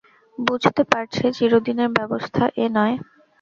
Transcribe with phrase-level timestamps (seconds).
[0.37, 2.95] বুঝতে পারছে চিরদিনের ব্যবস্থা এ নয়।